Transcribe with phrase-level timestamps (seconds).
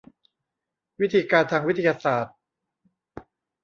[1.01, 2.35] วิธีการทางวิทยาศาสตร์